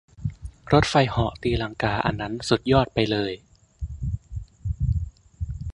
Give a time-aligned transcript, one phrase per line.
[0.73, 3.31] รถไฟเหาะตีลังกาอันนั้นสุดยอกไปเลย!